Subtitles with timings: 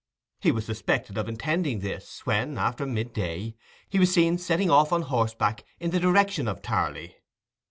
[0.39, 3.55] He was suspected of intending this, when, after mid day,
[3.87, 7.17] he was seen setting off on horseback in the direction of Tarley.